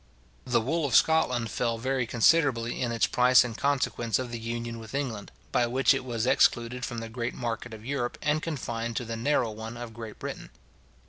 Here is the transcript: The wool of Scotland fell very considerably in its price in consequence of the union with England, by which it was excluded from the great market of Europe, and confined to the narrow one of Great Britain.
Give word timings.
The 0.45 0.61
wool 0.61 0.85
of 0.87 0.95
Scotland 0.95 1.51
fell 1.51 1.77
very 1.77 2.07
considerably 2.07 2.81
in 2.81 2.91
its 2.91 3.05
price 3.05 3.43
in 3.43 3.53
consequence 3.53 4.17
of 4.17 4.31
the 4.31 4.39
union 4.39 4.79
with 4.79 4.95
England, 4.95 5.31
by 5.51 5.67
which 5.67 5.93
it 5.93 6.03
was 6.03 6.25
excluded 6.25 6.83
from 6.83 6.97
the 6.97 7.07
great 7.07 7.35
market 7.35 7.71
of 7.71 7.85
Europe, 7.85 8.17
and 8.19 8.41
confined 8.41 8.95
to 8.95 9.05
the 9.05 9.15
narrow 9.15 9.51
one 9.51 9.77
of 9.77 9.93
Great 9.93 10.17
Britain. 10.17 10.49